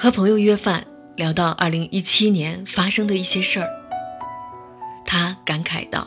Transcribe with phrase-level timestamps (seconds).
[0.00, 3.68] 和朋友约饭，聊到二零一七年发生的一些事儿，
[5.04, 6.06] 他感慨道：“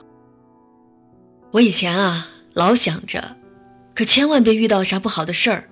[1.51, 3.35] 我以前啊，老想着，
[3.93, 5.69] 可千万别遇到啥不好的事儿，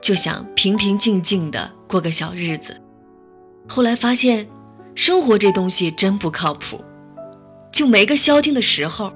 [0.00, 2.80] 就想平平静静的过个小日子。
[3.68, 4.48] 后来发现，
[4.94, 6.82] 生活这东西真不靠谱，
[7.70, 9.12] 就没个消停的时候。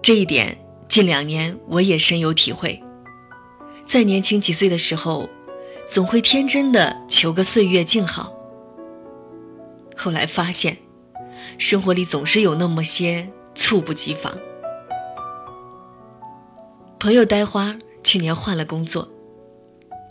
[0.00, 0.56] 这一点，
[0.88, 2.82] 近两年我也深有体会。”
[3.86, 5.30] 在年轻几岁的时候，
[5.88, 8.32] 总会天真的求个岁月静好。
[9.96, 10.76] 后来发现，
[11.56, 14.36] 生活里总是有那么些猝不及防。
[16.98, 19.08] 朋友呆花去年换了工作，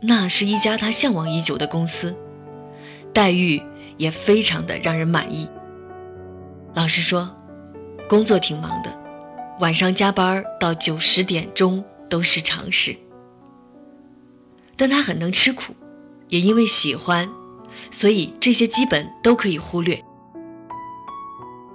[0.01, 2.15] 那是一家他向往已久的公司，
[3.13, 3.62] 待遇
[3.98, 5.49] 也非常的让人满意。
[6.73, 7.35] 老实说，
[8.07, 8.98] 工作挺忙的，
[9.60, 12.95] 晚上加班到九十点钟都是常事。
[14.77, 15.73] 但他很能吃苦，
[16.29, 17.29] 也因为喜欢，
[17.91, 20.04] 所以这些基本都可以忽略。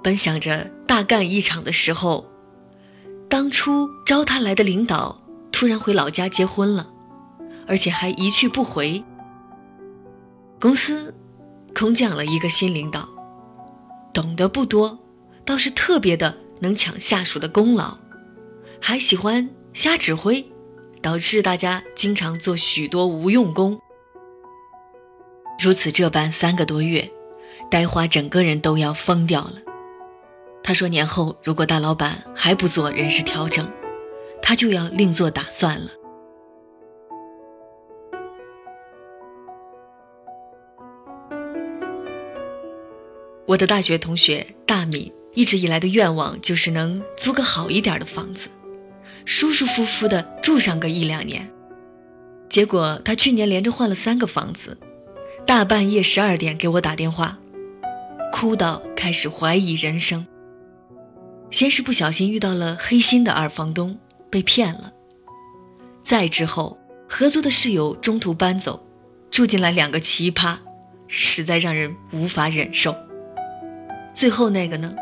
[0.03, 2.25] 本想着大干一场的时候，
[3.29, 5.21] 当初招他来的领导
[5.51, 6.91] 突然回老家结婚了，
[7.67, 9.03] 而且还一去不回。
[10.59, 11.15] 公司
[11.73, 13.09] 空降了一个新领导，
[14.13, 14.99] 懂得不多，
[15.45, 17.97] 倒是特别的能抢下属的功劳，
[18.79, 20.50] 还喜欢瞎指挥。
[21.01, 23.81] 导致大家经常做许多无用功，
[25.59, 27.11] 如此这般三个多月，
[27.69, 29.53] 呆花整个人都要疯掉了。
[30.63, 33.67] 他说年后如果大老板还不做人事调整，
[34.43, 35.89] 他就要另做打算了。
[43.47, 48.47] 我的大学同学大米一直以来的愿望就是能租个好一点的房子。
[49.25, 51.49] 舒舒服服的住上个一两年，
[52.49, 54.77] 结果他去年连着换了三个房子，
[55.45, 57.37] 大半夜十二点给我打电话，
[58.31, 60.25] 哭到开始怀疑人生。
[61.49, 63.99] 先是不小心遇到了黑心的二房东，
[64.29, 64.93] 被骗了；
[66.03, 68.85] 再之后合租的室友中途搬走，
[69.29, 70.57] 住进来两个奇葩，
[71.07, 72.95] 实在让人无法忍受。
[74.13, 74.95] 最后那个呢，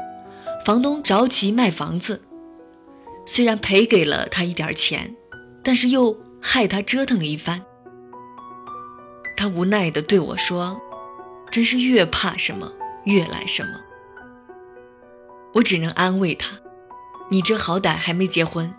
[0.65, 2.21] 房东着急卖房子。
[3.31, 5.15] 虽然赔给了他一点钱，
[5.63, 7.63] 但是又害他折腾了一番。
[9.37, 10.81] 他无奈地对我说
[11.51, 12.73] ：“真是越怕什么
[13.03, 13.69] 越来什么。”
[15.53, 16.57] 我只能安慰他
[17.29, 18.73] ：“你这好歹还没结婚，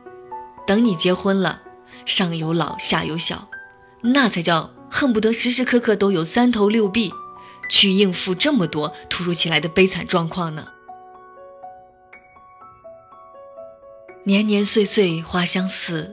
[0.66, 1.62] 等你结婚了，
[2.04, 3.48] 上有老下有小，
[4.02, 7.14] 那才叫恨不得时时刻刻都有三头六臂，
[7.68, 10.66] 去应付这么多突如其来的悲惨状况呢。”
[14.24, 16.10] 年年岁岁花相似，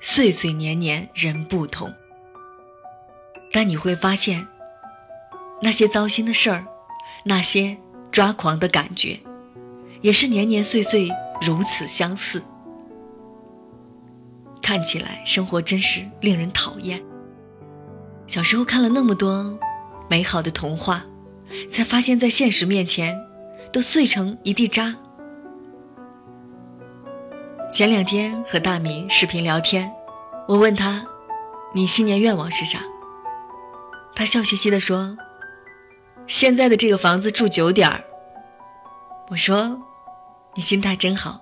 [0.00, 1.92] 岁岁年年人不同。
[3.52, 4.48] 但你会发现，
[5.60, 6.64] 那些糟心的事儿，
[7.24, 7.76] 那些
[8.10, 9.20] 抓狂的感觉，
[10.00, 11.10] 也是年年岁岁
[11.42, 12.42] 如此相似。
[14.62, 17.04] 看起来生活真是令人讨厌。
[18.26, 19.58] 小时候看了那么多
[20.08, 21.04] 美好的童话，
[21.70, 23.20] 才发现，在现实面前，
[23.70, 24.96] 都碎成一地渣。
[27.74, 29.92] 前两天和大米视频聊天，
[30.46, 31.04] 我问他
[31.74, 32.78] ：“你新年愿望是啥？”
[34.14, 35.18] 他笑嘻嘻地说
[36.28, 38.04] ：“现在的这个房子住久点儿。”
[39.26, 39.82] 我说
[40.54, 41.40] ：“你心态真好。”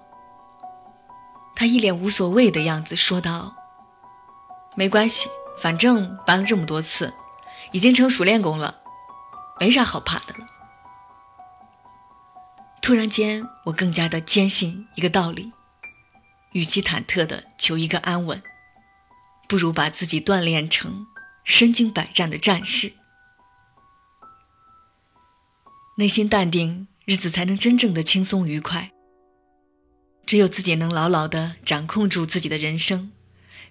[1.55, 3.55] 他一脸无所谓的样子说道
[4.75, 5.29] ：“没关系，
[5.59, 7.13] 反正搬了这么多次，
[7.73, 8.77] 已经成熟练工了，
[9.61, 10.47] 没啥好怕的了。”
[12.81, 15.53] 突然间，我更加的坚信一个道理。
[16.53, 18.43] 与其忐忑的求一个安稳，
[19.49, 21.07] 不如把自己锻炼成
[21.45, 22.93] 身经百战的战士。
[25.97, 28.91] 内心淡定，日子才能真正的轻松愉快。
[30.25, 33.13] 只有自己能牢牢的掌控住自己的人生，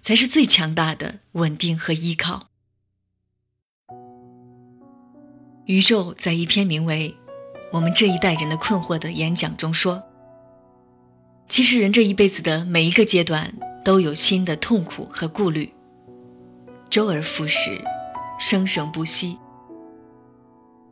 [0.01, 2.49] 才是最强大的稳定和依靠。
[5.65, 7.17] 宇宙在一篇名为
[7.71, 10.10] 《我们这一代人的困惑》的演讲中说。
[11.51, 13.53] 其实，人这一辈子的每一个阶段
[13.83, 15.73] 都有新的痛苦和顾虑，
[16.89, 17.81] 周而复始，
[18.39, 19.37] 生生不息。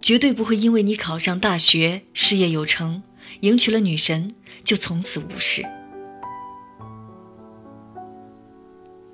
[0.02, 3.02] 绝对不会因为你考上大学、事业有成、
[3.40, 4.36] 迎娶了女神，
[4.66, 5.66] 就从此无视。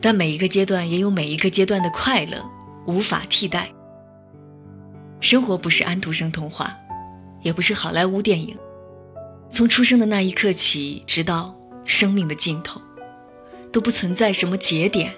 [0.01, 2.43] 但每一个阶段也有每一个阶段的快乐，
[2.87, 3.69] 无法替代。
[5.21, 6.75] 生活不是安徒生童话，
[7.43, 8.57] 也不是好莱坞电影。
[9.49, 11.55] 从出生的那一刻起，直到
[11.85, 12.81] 生命的尽头，
[13.71, 15.13] 都不存在什么节点。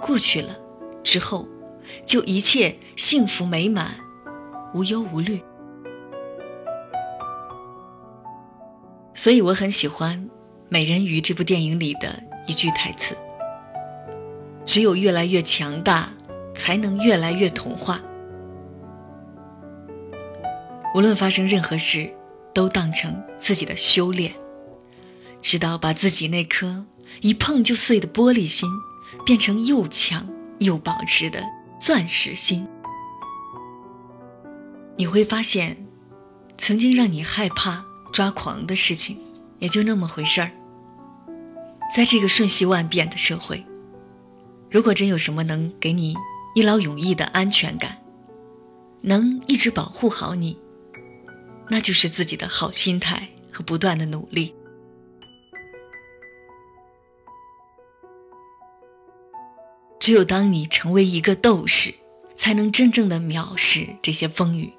[0.00, 0.56] 过去了
[1.02, 1.48] 之后，
[2.04, 3.92] 就一切幸福美满，
[4.74, 5.40] 无忧无虑。
[9.14, 10.26] 所以我很喜欢
[10.68, 13.16] 《美人鱼》这部电影里的一句台词
[14.64, 16.10] ：“只有越来越强大，
[16.54, 18.00] 才能越来越童话。”
[20.94, 22.14] 无论发生任何事，
[22.54, 24.34] 都当成自己的修炼，
[25.40, 26.84] 直到把自己那颗
[27.20, 28.68] 一碰就碎的玻璃心，
[29.24, 30.28] 变成又强
[30.58, 31.42] 又保值的
[31.80, 32.66] 钻石心。
[34.96, 35.86] 你会发现，
[36.56, 39.18] 曾经让你害怕、抓狂的事情，
[39.60, 40.50] 也就那么回事儿。
[41.94, 43.64] 在这个瞬息万变的社会，
[44.70, 46.16] 如果真有什么能给你
[46.54, 47.98] 一劳永逸的安全感，
[49.02, 50.58] 能一直保护好你。
[51.70, 54.54] 那就是自己的好心态和不断的努力。
[60.00, 61.94] 只有当你成为一个斗士，
[62.34, 64.70] 才能真正的藐视这些风雨；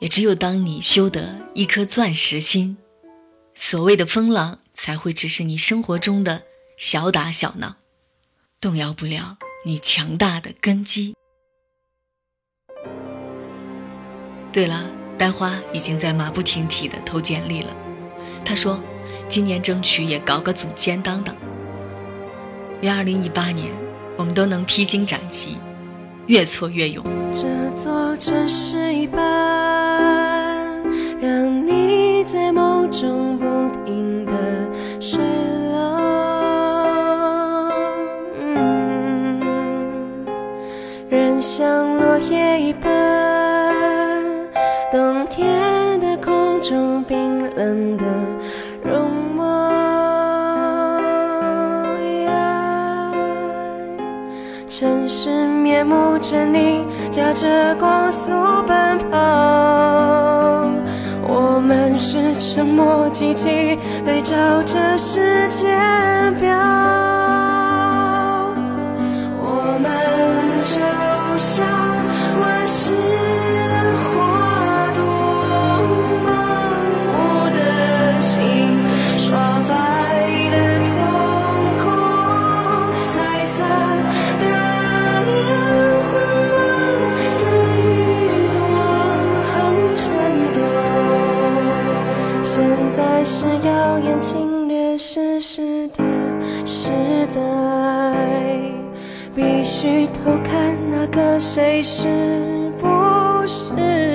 [0.00, 2.78] 也只有当你修得一颗钻石心，
[3.54, 6.44] 所谓的风浪才会只是你生活中的
[6.78, 7.76] 小打小闹，
[8.58, 9.36] 动摇不了
[9.66, 11.14] 你强大的根基。
[14.50, 15.01] 对了。
[15.22, 17.68] 呆花已经在马不停蹄地投简历了，
[18.44, 18.80] 他说
[19.30, 21.32] ：“今年争取也搞个总监当当。
[22.80, 23.68] 愿二零一八年
[24.16, 25.58] 我们都能披荆斩棘，
[26.26, 27.46] 越挫越勇。”这
[27.76, 30.82] 座城市一般，
[31.20, 33.44] 让你在梦中不
[33.84, 34.32] 停的
[35.00, 35.22] 睡
[35.70, 36.02] 了，
[41.08, 42.91] 人像落叶一般。
[57.12, 58.32] 驾着光速
[58.66, 59.18] 奔跑。
[61.28, 67.11] 我们是沉默机器，对照着时间表。
[101.12, 102.08] 可谁是
[102.78, 104.11] 不是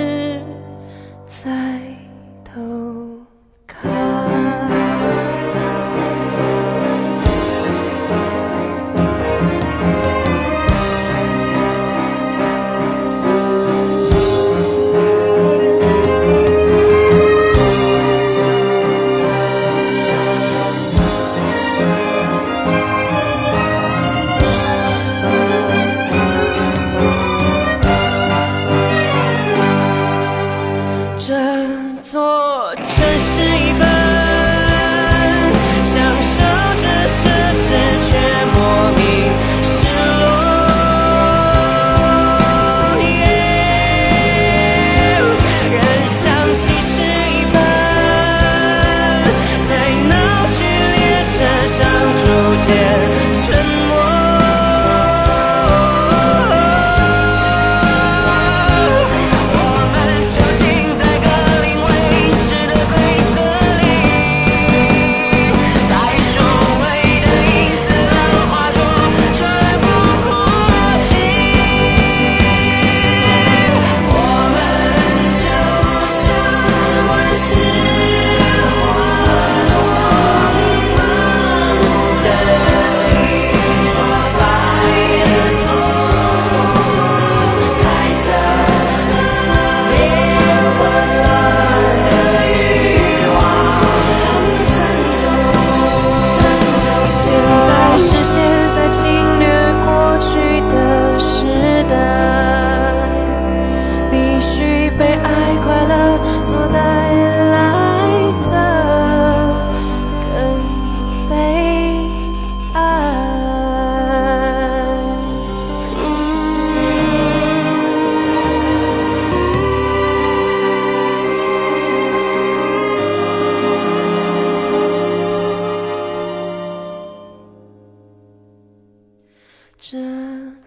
[129.90, 129.98] 这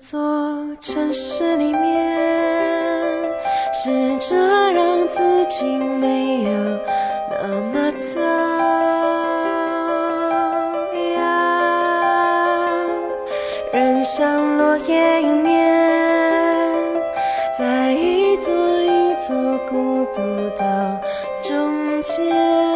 [0.01, 0.19] 座
[0.81, 2.19] 城市里面，
[3.71, 4.35] 试着
[4.73, 6.51] 让自己没有
[7.29, 8.19] 那么糟
[11.19, 12.89] 样，
[13.75, 15.69] 人像落叶一面，
[17.59, 20.23] 在一座一座孤独
[20.57, 20.65] 岛
[21.43, 22.70] 中间。